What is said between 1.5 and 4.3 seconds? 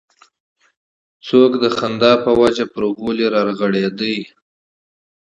به د خندا په وجه پر غولي رغړېده.